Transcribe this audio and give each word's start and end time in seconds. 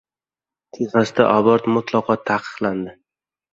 Texasda 0.77 1.27
abort 1.35 1.69
mutlaqo 1.77 2.19
taqiqlandi 2.33 2.99